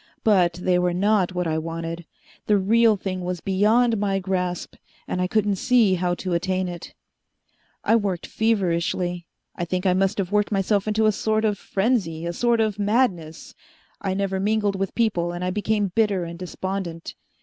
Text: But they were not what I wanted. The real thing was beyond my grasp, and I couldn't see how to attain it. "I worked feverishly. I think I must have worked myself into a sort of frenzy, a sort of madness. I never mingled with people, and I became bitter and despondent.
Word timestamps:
But 0.23 0.53
they 0.53 0.79
were 0.79 0.95
not 0.95 1.35
what 1.35 1.45
I 1.45 1.59
wanted. 1.59 2.07
The 2.47 2.57
real 2.57 2.97
thing 2.97 3.23
was 3.23 3.39
beyond 3.39 3.99
my 3.99 4.17
grasp, 4.17 4.73
and 5.07 5.21
I 5.21 5.27
couldn't 5.27 5.57
see 5.57 5.93
how 5.93 6.15
to 6.15 6.33
attain 6.33 6.67
it. 6.67 6.95
"I 7.83 7.95
worked 7.95 8.25
feverishly. 8.25 9.27
I 9.55 9.63
think 9.63 9.85
I 9.85 9.93
must 9.93 10.17
have 10.17 10.31
worked 10.31 10.51
myself 10.51 10.87
into 10.87 11.05
a 11.05 11.11
sort 11.11 11.45
of 11.45 11.59
frenzy, 11.59 12.25
a 12.25 12.33
sort 12.33 12.59
of 12.61 12.79
madness. 12.79 13.53
I 14.01 14.15
never 14.15 14.39
mingled 14.39 14.75
with 14.75 14.95
people, 14.95 15.33
and 15.33 15.43
I 15.43 15.51
became 15.51 15.91
bitter 15.93 16.23
and 16.23 16.39
despondent. 16.39 17.13